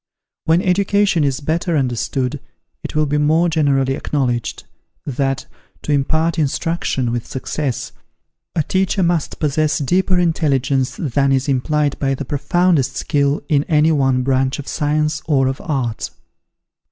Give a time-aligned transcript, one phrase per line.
[0.45, 2.39] When education is better understood,
[2.83, 4.63] it will be more generally acknowledged,
[5.05, 5.45] that,
[5.83, 7.91] to impart instruction with success,
[8.55, 13.91] a teacher must possess deeper intelligence than is implied by the profoundest skill in any
[13.91, 16.09] one branch of science or of art.